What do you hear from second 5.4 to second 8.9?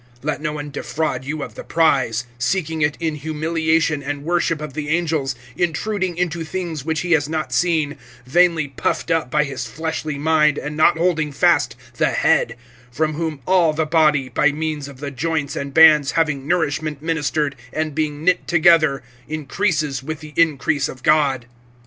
intruding into things which he has not seen, vainly